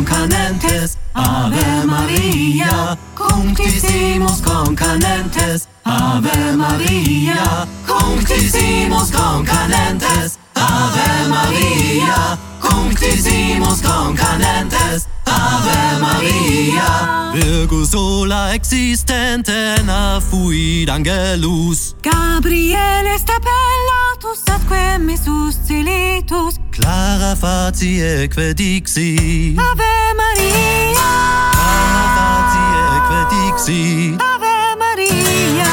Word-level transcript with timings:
concanentes 0.00 0.96
Ave 1.12 1.84
Maria. 1.84 2.98
Cunctissimus 3.14 4.40
concanentes 4.40 5.68
Ave 5.84 6.56
Maria. 6.56 7.66
Cunctissimus 7.86 9.10
concanentes 9.10 10.38
Ave 10.54 11.28
Maria. 11.28 12.38
Cunctissimus 12.60 13.82
concanentes 13.82 15.06
Ave 15.26 15.98
Maria. 16.00 17.32
Virgo 17.34 17.84
sola 17.84 18.54
existente 18.54 19.52
affuit 19.86 20.88
angelus. 20.88 21.94
Gabriele 22.02 23.18
stapellatus 23.18 24.48
atque 24.48 24.98
me 24.98 25.16
suscilitus. 25.16 26.58
Clara 26.80 27.36
facie 27.36 28.28
que 28.28 28.54
dixi. 28.54 29.56
Ave 29.58 30.14
Maria. 30.16 31.08
Clara 31.52 32.04
facie 32.16 33.00
que 33.08 33.20
dixi. 33.34 34.16
Ave 34.18 34.76
Maria. 34.78 35.70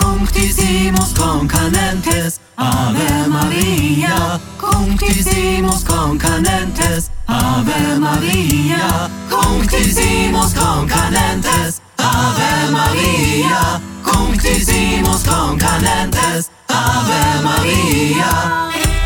Cunctissimus 0.00 1.12
concanentes, 1.14 2.40
Ave 2.56 3.28
Maria, 3.28 4.40
cunctissimus 4.58 5.84
concanentes, 5.84 7.10
Ave 7.26 7.98
Maria, 7.98 9.10
cunctissimus 9.28 10.54
concanentes, 10.54 11.80
Ave 11.98 12.70
Maria, 12.70 13.80
cunctissimus 14.02 15.22
concanentes, 15.24 16.50
Ave 16.68 17.42
Maria. 17.42 18.97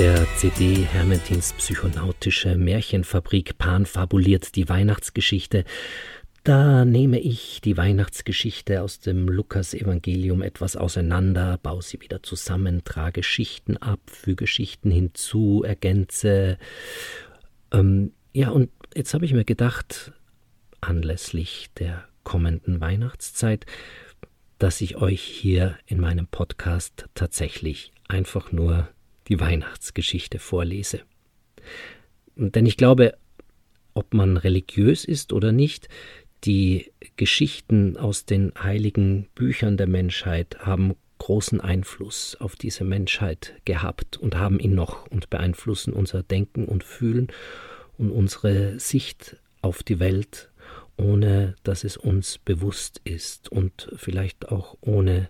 Der 0.00 0.26
CD 0.38 0.76
Hermetins 0.76 1.52
psychonautische 1.52 2.56
Märchenfabrik 2.56 3.58
Pan 3.58 3.84
fabuliert 3.84 4.56
die 4.56 4.66
Weihnachtsgeschichte. 4.66 5.66
Da 6.42 6.86
nehme 6.86 7.20
ich 7.20 7.60
die 7.60 7.76
Weihnachtsgeschichte 7.76 8.80
aus 8.80 9.00
dem 9.00 9.28
Lukas-Evangelium 9.28 10.40
etwas 10.40 10.76
auseinander, 10.76 11.58
baue 11.62 11.82
sie 11.82 12.00
wieder 12.00 12.22
zusammen, 12.22 12.82
trage 12.82 13.22
Schichten 13.22 13.76
ab, 13.76 14.00
füge 14.06 14.46
Schichten 14.46 14.90
hinzu, 14.90 15.64
ergänze. 15.66 16.56
Ähm, 17.70 18.12
ja, 18.32 18.48
und 18.48 18.70
jetzt 18.94 19.12
habe 19.12 19.26
ich 19.26 19.34
mir 19.34 19.44
gedacht, 19.44 20.12
anlässlich 20.80 21.68
der 21.78 22.04
kommenden 22.24 22.80
Weihnachtszeit, 22.80 23.66
dass 24.56 24.80
ich 24.80 24.96
euch 24.96 25.20
hier 25.20 25.76
in 25.84 26.00
meinem 26.00 26.26
Podcast 26.26 27.06
tatsächlich 27.14 27.92
einfach 28.08 28.50
nur 28.50 28.88
die 29.30 29.40
Weihnachtsgeschichte 29.40 30.38
vorlese. 30.38 31.00
Denn 32.36 32.66
ich 32.66 32.76
glaube, 32.76 33.16
ob 33.94 34.12
man 34.12 34.36
religiös 34.36 35.04
ist 35.04 35.32
oder 35.32 35.52
nicht, 35.52 35.88
die 36.44 36.92
Geschichten 37.16 37.96
aus 37.96 38.24
den 38.24 38.52
heiligen 38.60 39.28
Büchern 39.34 39.76
der 39.76 39.86
Menschheit 39.86 40.58
haben 40.60 40.94
großen 41.18 41.60
Einfluss 41.60 42.36
auf 42.40 42.56
diese 42.56 42.82
Menschheit 42.82 43.54
gehabt 43.66 44.16
und 44.16 44.36
haben 44.36 44.58
ihn 44.58 44.74
noch 44.74 45.06
und 45.08 45.28
beeinflussen 45.30 45.92
unser 45.92 46.22
Denken 46.22 46.64
und 46.64 46.82
Fühlen 46.82 47.28
und 47.98 48.10
unsere 48.10 48.80
Sicht 48.80 49.36
auf 49.60 49.82
die 49.82 50.00
Welt, 50.00 50.50
ohne 50.96 51.56
dass 51.62 51.84
es 51.84 51.98
uns 51.98 52.38
bewusst 52.38 53.02
ist 53.04 53.52
und 53.52 53.90
vielleicht 53.96 54.48
auch 54.48 54.78
ohne 54.80 55.28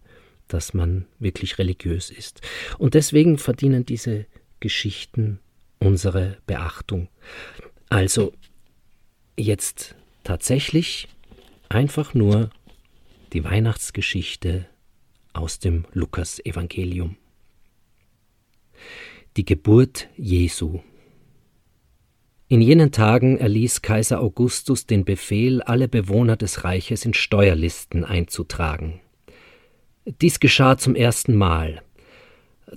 dass 0.53 0.75
man 0.75 1.07
wirklich 1.19 1.59
religiös 1.59 2.11
ist. 2.11 2.41
Und 2.79 2.95
deswegen 2.95 3.39
verdienen 3.39 3.87
diese 3.87 4.27
Geschichten 4.61 5.41
unsere 5.79 6.37
Beachtung. 6.47 7.09
Also 7.89 8.33
jetzt 9.37 9.95
tatsächlich 10.25 11.09
einfach 11.69 12.15
nur 12.15 12.51
die 13.33 13.45
Weihnachtsgeschichte 13.45 14.67
aus 15.33 15.59
dem 15.59 15.87
Lukas-Evangelium. 15.93 17.17
Die 19.37 19.45
Geburt 19.45 20.09
Jesu. 20.17 20.81
In 22.49 22.61
jenen 22.61 22.91
Tagen 22.91 23.39
erließ 23.39 23.81
Kaiser 23.81 24.21
Augustus 24.21 24.87
den 24.87 25.05
Befehl, 25.05 25.63
alle 25.63 25.87
Bewohner 25.87 26.37
des 26.37 26.65
Reiches 26.65 27.05
in 27.05 27.15
Steuerlisten 27.15 28.05
einzutragen. 28.05 29.01
Dies 30.19 30.41
geschah 30.41 30.77
zum 30.77 30.95
ersten 30.95 31.37
Mal. 31.37 31.83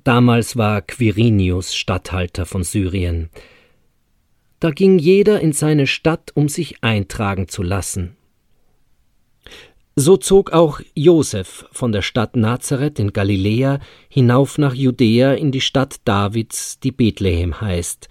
Damals 0.04 0.58
war 0.58 0.82
Quirinius 0.82 1.76
Statthalter 1.76 2.46
von 2.46 2.64
Syrien. 2.64 3.30
Da 4.60 4.72
ging 4.72 5.00
jeder 5.00 5.40
in 5.40 5.52
seine 5.54 5.88
Stadt, 5.88 6.32
um 6.36 6.48
sich 6.48 6.84
eintragen 6.84 7.48
zu 7.48 7.64
lassen. 7.64 8.16
So 9.96 10.18
zog 10.18 10.52
auch 10.54 10.80
Josef 10.96 11.66
von 11.72 11.92
der 11.92 12.02
Stadt 12.02 12.36
Nazareth 12.36 12.98
in 12.98 13.14
Galiläa 13.14 13.80
hinauf 14.10 14.58
nach 14.58 14.74
Judäa 14.74 15.34
in 15.34 15.52
die 15.52 15.62
Stadt 15.62 15.98
Davids, 16.06 16.80
die 16.80 16.92
Bethlehem 16.92 17.62
heißt, 17.62 18.10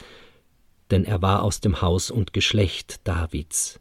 denn 0.93 1.05
er 1.05 1.23
war 1.23 1.43
aus 1.43 1.61
dem 1.61 1.83
Haus 1.83 2.11
und 2.11 2.33
Geschlecht 2.33 3.01
Davids. 3.05 3.81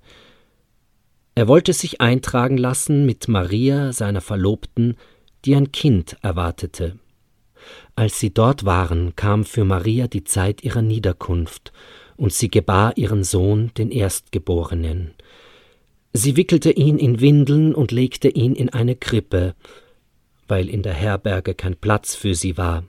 Er 1.35 1.47
wollte 1.47 1.73
sich 1.73 2.01
eintragen 2.01 2.57
lassen 2.57 3.05
mit 3.05 3.27
Maria, 3.27 3.93
seiner 3.93 4.21
Verlobten, 4.21 4.97
die 5.45 5.55
ein 5.55 5.71
Kind 5.71 6.17
erwartete. 6.21 6.97
Als 7.95 8.19
sie 8.19 8.33
dort 8.33 8.65
waren, 8.65 9.15
kam 9.15 9.43
für 9.43 9.65
Maria 9.65 10.07
die 10.07 10.23
Zeit 10.23 10.63
ihrer 10.63 10.81
Niederkunft, 10.81 11.71
und 12.17 12.31
sie 12.33 12.49
gebar 12.49 12.97
ihren 12.97 13.23
Sohn, 13.23 13.71
den 13.77 13.89
Erstgeborenen. 13.89 15.15
Sie 16.13 16.37
wickelte 16.37 16.71
ihn 16.71 16.99
in 16.99 17.19
Windeln 17.19 17.73
und 17.73 17.91
legte 17.91 18.29
ihn 18.29 18.53
in 18.53 18.69
eine 18.69 18.95
Krippe, 18.95 19.55
weil 20.47 20.69
in 20.69 20.83
der 20.83 20.93
Herberge 20.93 21.55
kein 21.55 21.75
Platz 21.75 22.13
für 22.13 22.35
sie 22.35 22.57
war. 22.57 22.83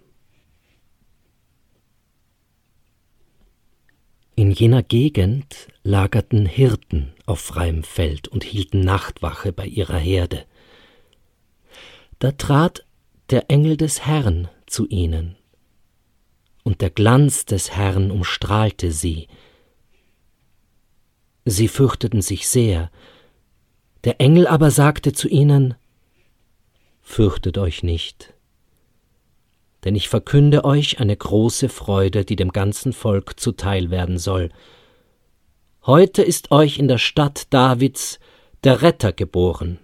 In 4.34 4.50
jener 4.50 4.82
Gegend 4.82 5.68
lagerten 5.82 6.46
Hirten 6.46 7.12
auf 7.26 7.40
freiem 7.40 7.84
Feld 7.84 8.28
und 8.28 8.44
hielten 8.44 8.80
Nachtwache 8.80 9.52
bei 9.52 9.66
ihrer 9.66 9.98
Herde. 9.98 10.44
Da 12.22 12.30
trat 12.30 12.86
der 13.30 13.50
Engel 13.50 13.76
des 13.76 14.06
Herrn 14.06 14.48
zu 14.66 14.86
ihnen, 14.86 15.34
und 16.62 16.80
der 16.80 16.90
Glanz 16.90 17.46
des 17.46 17.72
Herrn 17.72 18.12
umstrahlte 18.12 18.92
sie. 18.92 19.26
Sie 21.44 21.66
fürchteten 21.66 22.22
sich 22.22 22.46
sehr, 22.48 22.92
der 24.04 24.20
Engel 24.20 24.46
aber 24.46 24.70
sagte 24.70 25.12
zu 25.12 25.26
ihnen, 25.26 25.74
Fürchtet 27.00 27.58
euch 27.58 27.82
nicht, 27.82 28.32
denn 29.82 29.96
ich 29.96 30.08
verkünde 30.08 30.64
euch 30.64 31.00
eine 31.00 31.16
große 31.16 31.68
Freude, 31.68 32.24
die 32.24 32.36
dem 32.36 32.52
ganzen 32.52 32.92
Volk 32.92 33.40
zuteil 33.40 33.90
werden 33.90 34.16
soll. 34.16 34.50
Heute 35.86 36.22
ist 36.22 36.52
euch 36.52 36.78
in 36.78 36.86
der 36.86 36.98
Stadt 36.98 37.52
Davids 37.52 38.20
der 38.62 38.80
Retter 38.80 39.12
geboren, 39.12 39.80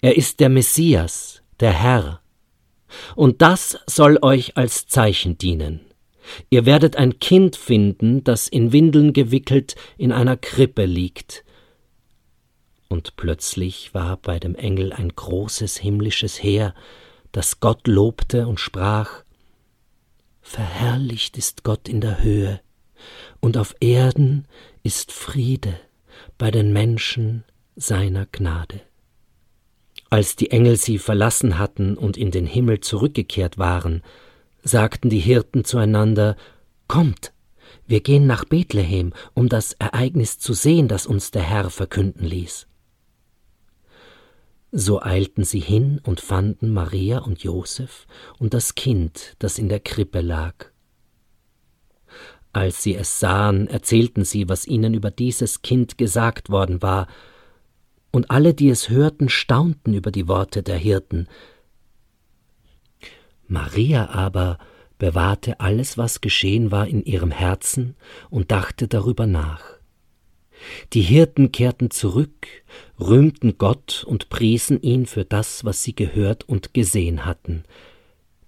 er 0.00 0.16
ist 0.16 0.40
der 0.40 0.48
Messias, 0.48 1.42
der 1.60 1.72
Herr. 1.72 2.20
Und 3.14 3.42
das 3.42 3.78
soll 3.86 4.18
euch 4.22 4.56
als 4.56 4.86
Zeichen 4.86 5.38
dienen. 5.38 5.80
Ihr 6.50 6.66
werdet 6.66 6.96
ein 6.96 7.18
Kind 7.18 7.56
finden, 7.56 8.22
das 8.24 8.48
in 8.48 8.72
Windeln 8.72 9.12
gewickelt 9.12 9.76
in 9.96 10.12
einer 10.12 10.36
Krippe 10.36 10.84
liegt. 10.84 11.44
Und 12.88 13.16
plötzlich 13.16 13.92
war 13.94 14.16
bei 14.16 14.38
dem 14.38 14.54
Engel 14.54 14.92
ein 14.92 15.10
großes 15.10 15.76
himmlisches 15.78 16.42
Heer, 16.42 16.74
das 17.32 17.60
Gott 17.60 17.86
lobte 17.86 18.46
und 18.46 18.60
sprach 18.60 19.24
Verherrlicht 20.40 21.36
ist 21.36 21.62
Gott 21.62 21.88
in 21.88 22.00
der 22.00 22.22
Höhe, 22.22 22.60
und 23.40 23.58
auf 23.58 23.74
Erden 23.80 24.48
ist 24.82 25.12
Friede 25.12 25.78
bei 26.38 26.50
den 26.50 26.72
Menschen 26.72 27.44
seiner 27.76 28.24
Gnade. 28.26 28.80
Als 30.10 30.36
die 30.36 30.50
Engel 30.50 30.76
sie 30.76 30.98
verlassen 30.98 31.58
hatten 31.58 31.96
und 31.96 32.16
in 32.16 32.30
den 32.30 32.46
Himmel 32.46 32.80
zurückgekehrt 32.80 33.58
waren, 33.58 34.02
sagten 34.62 35.10
die 35.10 35.20
Hirten 35.20 35.64
zueinander 35.64 36.36
Kommt, 36.86 37.32
wir 37.86 38.00
gehen 38.00 38.26
nach 38.26 38.44
Bethlehem, 38.44 39.12
um 39.34 39.48
das 39.48 39.74
Ereignis 39.74 40.38
zu 40.38 40.54
sehen, 40.54 40.88
das 40.88 41.06
uns 41.06 41.30
der 41.30 41.42
Herr 41.42 41.68
verkünden 41.68 42.24
ließ. 42.24 42.66
So 44.70 45.02
eilten 45.02 45.44
sie 45.44 45.60
hin 45.60 46.00
und 46.04 46.20
fanden 46.20 46.72
Maria 46.72 47.20
und 47.20 47.42
Josef 47.42 48.06
und 48.38 48.52
das 48.52 48.74
Kind, 48.74 49.36
das 49.38 49.58
in 49.58 49.68
der 49.68 49.80
Krippe 49.80 50.20
lag. 50.20 50.66
Als 52.52 52.82
sie 52.82 52.94
es 52.94 53.20
sahen, 53.20 53.68
erzählten 53.68 54.24
sie, 54.24 54.48
was 54.48 54.66
ihnen 54.66 54.94
über 54.94 55.10
dieses 55.10 55.62
Kind 55.62 55.96
gesagt 55.96 56.50
worden 56.50 56.82
war, 56.82 57.06
und 58.10 58.30
alle, 58.30 58.54
die 58.54 58.68
es 58.68 58.88
hörten, 58.88 59.28
staunten 59.28 59.94
über 59.94 60.10
die 60.10 60.28
Worte 60.28 60.62
der 60.62 60.76
Hirten. 60.76 61.28
Maria 63.46 64.10
aber 64.10 64.58
bewahrte 64.98 65.60
alles, 65.60 65.96
was 65.96 66.20
geschehen 66.20 66.70
war, 66.70 66.86
in 66.86 67.04
ihrem 67.04 67.30
Herzen 67.30 67.96
und 68.30 68.50
dachte 68.50 68.88
darüber 68.88 69.26
nach. 69.26 69.78
Die 70.92 71.02
Hirten 71.02 71.52
kehrten 71.52 71.90
zurück, 71.90 72.48
rühmten 72.98 73.58
Gott 73.58 74.04
und 74.04 74.28
priesen 74.28 74.82
ihn 74.82 75.06
für 75.06 75.24
das, 75.24 75.64
was 75.64 75.82
sie 75.82 75.94
gehört 75.94 76.48
und 76.48 76.74
gesehen 76.74 77.24
hatten, 77.24 77.62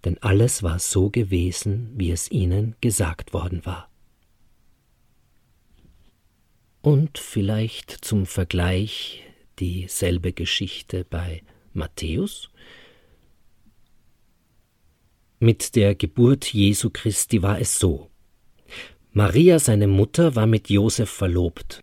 denn 0.04 0.18
alles 0.22 0.62
war 0.62 0.78
so 0.78 1.10
gewesen, 1.10 1.92
wie 1.94 2.10
es 2.10 2.30
ihnen 2.30 2.74
gesagt 2.80 3.32
worden 3.32 3.64
war. 3.64 3.88
Und 6.82 7.18
vielleicht 7.18 7.90
zum 7.90 8.26
Vergleich 8.26 9.22
dieselbe 9.60 10.32
Geschichte 10.32 11.04
bei 11.08 11.42
Matthäus. 11.72 12.50
Mit 15.38 15.76
der 15.76 15.94
Geburt 15.94 16.52
Jesu 16.52 16.90
Christi 16.90 17.42
war 17.42 17.60
es 17.60 17.78
so. 17.78 18.10
Maria, 19.12 19.58
seine 19.58 19.86
Mutter, 19.86 20.34
war 20.34 20.46
mit 20.46 20.70
Josef 20.70 21.10
verlobt. 21.10 21.82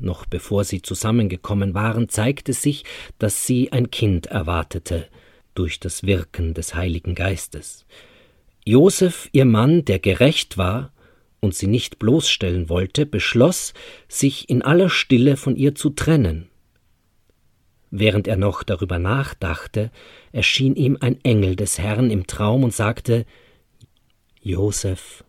Noch 0.00 0.26
bevor 0.26 0.64
sie 0.64 0.82
zusammengekommen 0.82 1.74
waren, 1.74 2.08
zeigte 2.08 2.52
sich, 2.52 2.84
dass 3.18 3.46
sie 3.46 3.70
ein 3.72 3.90
Kind 3.90 4.26
erwartete, 4.26 5.08
durch 5.54 5.78
das 5.78 6.02
Wirken 6.02 6.52
des 6.52 6.74
Heiligen 6.74 7.14
Geistes. 7.14 7.86
Josef, 8.64 9.28
ihr 9.32 9.44
Mann, 9.44 9.84
der 9.84 9.98
gerecht 9.98 10.58
war, 10.58 10.92
und 11.40 11.54
sie 11.54 11.66
nicht 11.66 11.98
bloßstellen 11.98 12.68
wollte, 12.68 13.06
beschloss, 13.06 13.74
sich 14.08 14.48
in 14.48 14.62
aller 14.62 14.88
Stille 14.88 15.36
von 15.36 15.56
ihr 15.56 15.74
zu 15.74 15.90
trennen. 15.90 16.48
Während 17.96 18.26
er 18.26 18.36
noch 18.36 18.62
darüber 18.62 18.98
nachdachte, 18.98 19.90
erschien 20.32 20.74
ihm 20.74 20.98
ein 21.00 21.22
Engel 21.22 21.54
des 21.54 21.78
Herrn 21.78 22.10
im 22.10 22.26
Traum 22.26 22.64
und 22.64 22.74
sagte 22.74 23.24
Josef, 24.40 25.22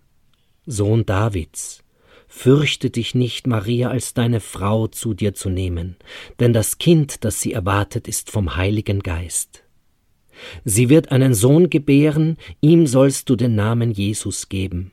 Sohn 0.66 1.06
Davids, 1.06 1.84
fürchte 2.28 2.90
dich 2.90 3.14
nicht, 3.14 3.46
Maria 3.46 3.90
als 3.90 4.14
deine 4.14 4.40
Frau 4.40 4.88
zu 4.88 5.14
dir 5.14 5.36
zu 5.36 5.50
nehmen, 5.50 5.96
denn 6.40 6.54
das 6.54 6.80
Kind, 6.80 7.24
das 7.24 7.40
sie 7.40 7.54
erwartet, 7.54 8.08
ist 8.08 8.32
vom 8.32 8.56
Heiligen 8.56 9.02
Geist. 9.02 9.64
Sie 10.64 10.90
wird 10.90 11.12
einen 11.12 11.34
Sohn 11.34 11.70
gebären, 11.70 12.38
ihm 12.62 12.88
sollst 12.88 13.30
du 13.30 13.36
den 13.36 13.56
Namen 13.56 13.92
Jesus 13.92 14.50
geben 14.50 14.92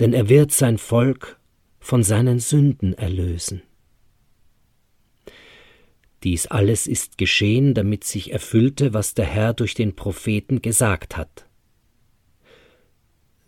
denn 0.00 0.12
er 0.12 0.28
wird 0.28 0.52
sein 0.52 0.78
Volk 0.78 1.38
von 1.78 2.02
seinen 2.02 2.38
Sünden 2.38 2.94
erlösen. 2.94 3.62
Dies 6.26 6.48
alles 6.48 6.88
ist 6.88 7.18
geschehen, 7.18 7.72
damit 7.72 8.02
sich 8.02 8.32
erfüllte, 8.32 8.92
was 8.92 9.14
der 9.14 9.26
Herr 9.26 9.54
durch 9.54 9.74
den 9.74 9.94
Propheten 9.94 10.60
gesagt 10.60 11.16
hat. 11.16 11.46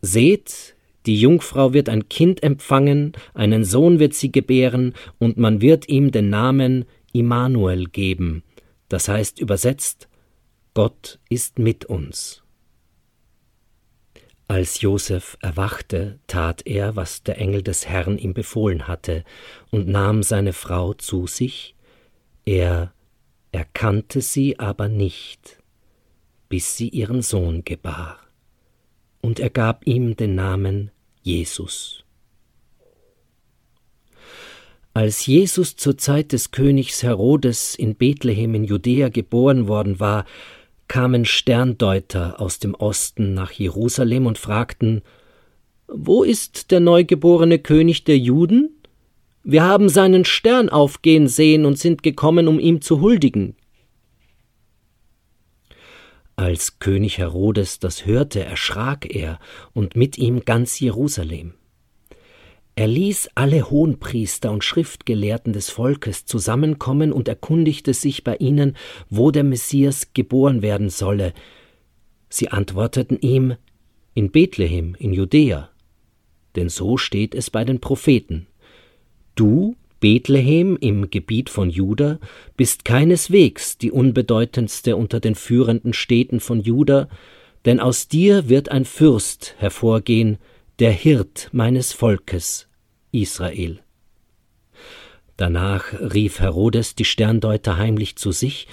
Seht, 0.00 0.76
die 1.04 1.20
Jungfrau 1.20 1.72
wird 1.72 1.88
ein 1.88 2.08
Kind 2.08 2.40
empfangen, 2.44 3.14
einen 3.34 3.64
Sohn 3.64 3.98
wird 3.98 4.14
sie 4.14 4.30
gebären, 4.30 4.94
und 5.18 5.38
man 5.38 5.60
wird 5.60 5.88
ihm 5.88 6.12
den 6.12 6.30
Namen 6.30 6.84
Immanuel 7.12 7.86
geben, 7.86 8.44
das 8.88 9.08
heißt 9.08 9.40
übersetzt 9.40 10.08
Gott 10.72 11.18
ist 11.28 11.58
mit 11.58 11.84
uns. 11.86 12.44
Als 14.46 14.82
Josef 14.82 15.36
erwachte, 15.42 16.20
tat 16.28 16.64
er, 16.64 16.94
was 16.94 17.24
der 17.24 17.38
Engel 17.38 17.62
des 17.62 17.88
Herrn 17.88 18.18
ihm 18.18 18.34
befohlen 18.34 18.86
hatte, 18.86 19.24
und 19.72 19.88
nahm 19.88 20.22
seine 20.22 20.52
Frau 20.52 20.94
zu 20.94 21.26
sich, 21.26 21.74
er 22.48 22.94
erkannte 23.52 24.22
sie 24.22 24.58
aber 24.58 24.88
nicht, 24.88 25.58
bis 26.48 26.78
sie 26.78 26.88
ihren 26.88 27.20
Sohn 27.20 27.62
gebar, 27.62 28.18
und 29.20 29.38
er 29.38 29.50
gab 29.50 29.86
ihm 29.86 30.16
den 30.16 30.34
Namen 30.34 30.90
Jesus. 31.20 32.04
Als 34.94 35.26
Jesus 35.26 35.76
zur 35.76 35.98
Zeit 35.98 36.32
des 36.32 36.50
Königs 36.50 37.02
Herodes 37.02 37.74
in 37.74 37.96
Bethlehem 37.96 38.54
in 38.54 38.64
Judäa 38.64 39.10
geboren 39.10 39.68
worden 39.68 40.00
war, 40.00 40.24
kamen 40.88 41.26
Sterndeuter 41.26 42.40
aus 42.40 42.58
dem 42.58 42.74
Osten 42.74 43.34
nach 43.34 43.52
Jerusalem 43.52 44.24
und 44.24 44.38
fragten 44.38 45.02
Wo 45.86 46.22
ist 46.22 46.70
der 46.70 46.80
neugeborene 46.80 47.58
König 47.58 48.04
der 48.04 48.16
Juden? 48.16 48.77
Wir 49.42 49.62
haben 49.62 49.88
seinen 49.88 50.24
Stern 50.24 50.68
aufgehen 50.68 51.28
sehen 51.28 51.64
und 51.64 51.78
sind 51.78 52.02
gekommen, 52.02 52.48
um 52.48 52.58
ihm 52.58 52.80
zu 52.80 53.00
huldigen. 53.00 53.56
Als 56.36 56.78
König 56.78 57.18
Herodes 57.18 57.78
das 57.78 58.06
hörte, 58.06 58.44
erschrak 58.44 59.12
er 59.12 59.40
und 59.72 59.96
mit 59.96 60.18
ihm 60.18 60.44
ganz 60.44 60.78
Jerusalem. 60.78 61.54
Er 62.76 62.86
ließ 62.86 63.30
alle 63.34 63.70
Hohenpriester 63.70 64.52
und 64.52 64.62
Schriftgelehrten 64.62 65.52
des 65.52 65.68
Volkes 65.68 66.26
zusammenkommen 66.26 67.10
und 67.10 67.26
erkundigte 67.26 67.92
sich 67.92 68.22
bei 68.22 68.36
ihnen, 68.36 68.76
wo 69.10 69.32
der 69.32 69.42
Messias 69.42 70.12
geboren 70.14 70.62
werden 70.62 70.90
solle. 70.90 71.34
Sie 72.28 72.50
antworteten 72.50 73.18
ihm 73.20 73.56
in 74.14 74.30
Bethlehem 74.30 74.94
in 74.96 75.12
Judäa, 75.12 75.70
denn 76.54 76.68
so 76.68 76.96
steht 76.96 77.34
es 77.34 77.50
bei 77.50 77.64
den 77.64 77.80
Propheten. 77.80 78.46
Du, 79.38 79.76
Bethlehem 80.00 80.76
im 80.80 81.10
Gebiet 81.10 81.48
von 81.48 81.70
Juda, 81.70 82.18
bist 82.56 82.84
keineswegs 82.84 83.78
die 83.78 83.92
unbedeutendste 83.92 84.96
unter 84.96 85.20
den 85.20 85.36
führenden 85.36 85.92
Städten 85.92 86.40
von 86.40 86.60
Juda, 86.60 87.08
denn 87.64 87.78
aus 87.78 88.08
dir 88.08 88.48
wird 88.48 88.72
ein 88.72 88.84
Fürst 88.84 89.54
hervorgehen, 89.58 90.38
der 90.80 90.90
Hirt 90.90 91.50
meines 91.52 91.92
Volkes, 91.92 92.66
Israel. 93.12 93.78
Danach 95.36 95.92
rief 95.92 96.40
Herodes 96.40 96.96
die 96.96 97.04
Sterndeuter 97.04 97.76
heimlich 97.76 98.16
zu 98.16 98.32
sich 98.32 98.66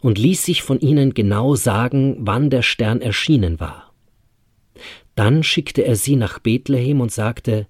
und 0.00 0.18
ließ 0.18 0.44
sich 0.44 0.64
von 0.64 0.80
ihnen 0.80 1.14
genau 1.14 1.54
sagen, 1.54 2.16
wann 2.18 2.50
der 2.50 2.62
Stern 2.62 3.00
erschienen 3.00 3.60
war. 3.60 3.92
Dann 5.14 5.44
schickte 5.44 5.84
er 5.84 5.94
sie 5.94 6.16
nach 6.16 6.40
Bethlehem 6.40 7.00
und 7.00 7.12
sagte 7.12 7.68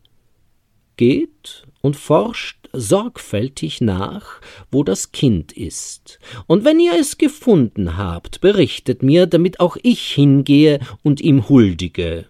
Geht 0.96 1.67
und 1.80 1.96
forscht 1.96 2.68
sorgfältig 2.72 3.80
nach, 3.80 4.40
wo 4.70 4.82
das 4.82 5.12
Kind 5.12 5.52
ist, 5.52 6.18
und 6.46 6.64
wenn 6.64 6.80
ihr 6.80 6.98
es 6.98 7.18
gefunden 7.18 7.96
habt, 7.96 8.40
berichtet 8.40 9.02
mir, 9.02 9.26
damit 9.26 9.60
auch 9.60 9.76
ich 9.82 10.12
hingehe 10.12 10.80
und 11.02 11.20
ihm 11.20 11.48
huldige. 11.48 12.26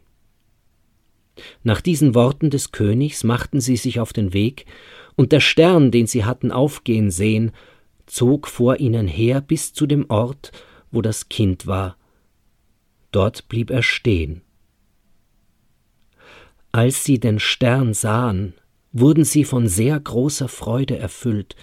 Nach 1.62 1.80
diesen 1.80 2.14
Worten 2.14 2.50
des 2.50 2.72
Königs 2.72 3.24
machten 3.24 3.60
sie 3.60 3.76
sich 3.76 4.00
auf 4.00 4.12
den 4.12 4.32
Weg, 4.32 4.66
und 5.16 5.32
der 5.32 5.40
Stern, 5.40 5.90
den 5.90 6.06
sie 6.06 6.24
hatten 6.24 6.52
aufgehen 6.52 7.10
sehen, 7.10 7.52
zog 8.06 8.46
vor 8.46 8.78
ihnen 8.78 9.08
her 9.08 9.40
bis 9.40 9.72
zu 9.72 9.86
dem 9.86 10.06
Ort, 10.08 10.52
wo 10.90 11.02
das 11.02 11.28
Kind 11.28 11.66
war. 11.66 11.96
Dort 13.10 13.48
blieb 13.48 13.70
er 13.70 13.82
stehen. 13.82 14.42
Als 16.70 17.04
sie 17.04 17.18
den 17.18 17.38
Stern 17.38 17.94
sahen, 17.94 18.54
wurden 18.92 19.24
sie 19.24 19.44
von 19.44 19.68
sehr 19.68 19.98
großer 19.98 20.48
Freude 20.48 20.98
erfüllt. 20.98 21.56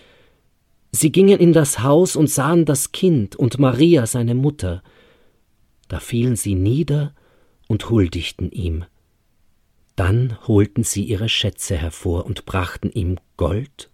Sie 0.91 1.12
gingen 1.12 1.39
in 1.39 1.53
das 1.53 1.79
Haus 1.79 2.15
und 2.15 2.29
sahen 2.29 2.65
das 2.65 2.91
Kind 2.91 3.36
und 3.36 3.60
Maria 3.60 4.05
seine 4.05 4.36
Mutter. 4.36 4.84
Da 5.88 6.00
fielen 6.00 6.36
sie 6.36 6.55
nieder 6.55 7.13
und 7.67 7.89
huldigten 7.89 8.51
ihm. 8.51 8.86
Dann 9.96 10.38
holten 10.48 10.84
sie 10.84 11.03
ihre 11.03 11.29
Schätze 11.29 11.75
hervor 11.75 12.25
und 12.25 12.46
brachten 12.46 12.91
ihm 12.91 13.17
Gold, 13.38 13.89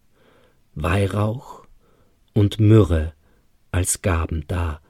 Weihrauch 0.74 1.66
und 2.34 2.60
Myrrhe 2.60 3.14
als 3.72 4.02
Gaben 4.02 4.46
dar. 4.48 4.82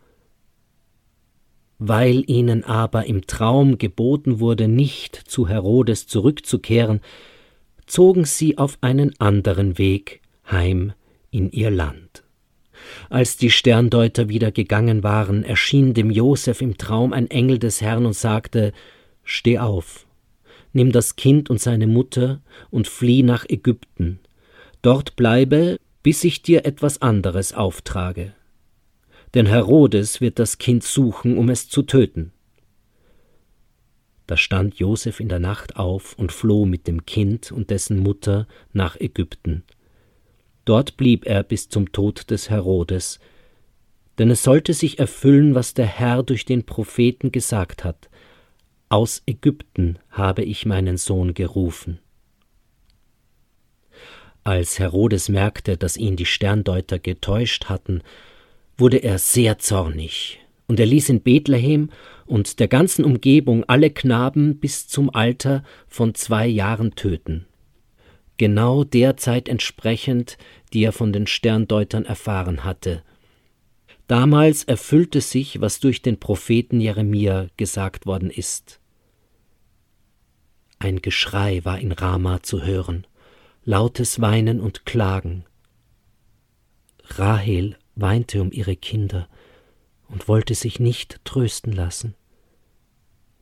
Weil 1.79 2.23
ihnen 2.29 2.63
aber 2.63 3.05
im 3.05 3.25
Traum 3.25 3.77
geboten 3.77 4.39
wurde, 4.39 4.67
nicht 4.67 5.15
zu 5.15 5.47
Herodes 5.47 6.07
zurückzukehren, 6.07 7.01
zogen 7.91 8.23
sie 8.23 8.57
auf 8.57 8.77
einen 8.79 9.19
anderen 9.19 9.77
Weg 9.77 10.21
heim 10.49 10.93
in 11.29 11.51
ihr 11.51 11.69
Land. 11.69 12.23
Als 13.09 13.35
die 13.35 13.51
Sterndeuter 13.51 14.29
wieder 14.29 14.51
gegangen 14.51 15.03
waren, 15.03 15.43
erschien 15.43 15.93
dem 15.93 16.09
Josef 16.09 16.61
im 16.61 16.77
Traum 16.77 17.11
ein 17.11 17.29
Engel 17.29 17.59
des 17.59 17.81
Herrn 17.81 18.05
und 18.05 18.15
sagte 18.15 18.71
Steh 19.25 19.59
auf, 19.59 20.07
nimm 20.71 20.93
das 20.93 21.17
Kind 21.17 21.49
und 21.49 21.59
seine 21.59 21.85
Mutter 21.85 22.41
und 22.69 22.87
flieh 22.87 23.23
nach 23.23 23.45
Ägypten. 23.47 24.19
Dort 24.81 25.17
bleibe, 25.17 25.77
bis 26.01 26.23
ich 26.23 26.41
dir 26.41 26.65
etwas 26.65 27.01
anderes 27.01 27.53
auftrage. 27.53 28.33
Denn 29.33 29.45
Herodes 29.45 30.21
wird 30.21 30.39
das 30.39 30.57
Kind 30.57 30.83
suchen, 30.83 31.37
um 31.37 31.49
es 31.49 31.67
zu 31.67 31.83
töten. 31.83 32.31
Da 34.31 34.37
stand 34.37 34.75
Josef 34.75 35.19
in 35.19 35.27
der 35.27 35.39
Nacht 35.39 35.75
auf 35.75 36.17
und 36.17 36.31
floh 36.31 36.65
mit 36.65 36.87
dem 36.87 37.05
Kind 37.05 37.51
und 37.51 37.69
dessen 37.69 37.99
Mutter 37.99 38.47
nach 38.71 38.95
Ägypten. 38.95 39.63
Dort 40.63 40.95
blieb 40.95 41.25
er 41.25 41.43
bis 41.43 41.67
zum 41.67 41.91
Tod 41.91 42.31
des 42.31 42.49
Herodes, 42.49 43.19
denn 44.19 44.31
es 44.31 44.41
sollte 44.41 44.73
sich 44.73 44.99
erfüllen, 44.99 45.53
was 45.53 45.73
der 45.73 45.85
Herr 45.85 46.23
durch 46.23 46.45
den 46.45 46.65
Propheten 46.65 47.33
gesagt 47.33 47.83
hat. 47.83 48.09
Aus 48.87 49.21
Ägypten 49.25 49.99
habe 50.09 50.43
ich 50.45 50.65
meinen 50.65 50.95
Sohn 50.95 51.33
gerufen. 51.33 51.99
Als 54.45 54.79
Herodes 54.79 55.27
merkte, 55.27 55.75
dass 55.75 55.97
ihn 55.97 56.15
die 56.15 56.25
Sterndeuter 56.25 56.99
getäuscht 56.99 57.65
hatten, 57.65 58.01
wurde 58.77 58.99
er 58.99 59.19
sehr 59.19 59.59
zornig, 59.59 60.39
und 60.71 60.79
er 60.79 60.85
ließ 60.85 61.09
in 61.09 61.19
Bethlehem 61.19 61.89
und 62.25 62.61
der 62.61 62.69
ganzen 62.69 63.03
Umgebung 63.03 63.65
alle 63.65 63.89
Knaben 63.89 64.57
bis 64.61 64.87
zum 64.87 65.13
Alter 65.13 65.65
von 65.89 66.15
zwei 66.15 66.47
Jahren 66.47 66.95
töten. 66.95 67.45
Genau 68.37 68.85
der 68.85 69.17
Zeit 69.17 69.49
entsprechend, 69.49 70.37
die 70.71 70.85
er 70.85 70.93
von 70.93 71.11
den 71.11 71.27
Sterndeutern 71.27 72.05
erfahren 72.05 72.63
hatte. 72.63 73.03
Damals 74.07 74.63
erfüllte 74.63 75.19
sich, 75.19 75.59
was 75.59 75.81
durch 75.81 76.03
den 76.03 76.21
Propheten 76.21 76.79
Jeremia 76.79 77.47
gesagt 77.57 78.05
worden 78.05 78.29
ist. 78.29 78.79
Ein 80.79 81.01
Geschrei 81.01 81.65
war 81.65 81.79
in 81.79 81.91
Rama 81.91 82.43
zu 82.43 82.63
hören, 82.63 83.05
lautes 83.65 84.21
Weinen 84.21 84.61
und 84.61 84.85
Klagen. 84.85 85.43
Rahel 87.03 87.75
weinte 87.95 88.41
um 88.41 88.53
ihre 88.53 88.77
Kinder 88.77 89.27
und 90.11 90.27
wollte 90.27 90.53
sich 90.53 90.79
nicht 90.79 91.23
trösten 91.23 91.71
lassen, 91.71 92.15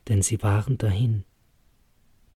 denn 0.08 0.22
sie 0.22 0.42
waren 0.44 0.78
dahin. 0.78 1.26